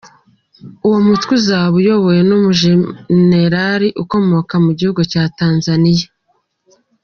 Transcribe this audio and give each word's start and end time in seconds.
Uwo 0.85 0.97
mutwe 1.07 1.31
uzaba 1.39 1.73
uyobowe 1.81 2.19
n’umujenerali 2.29 3.87
ukomoka 4.03 4.53
mu 4.65 4.71
gihugu 4.77 5.01
cya 5.11 5.23
Tanzaniya. 5.39 6.07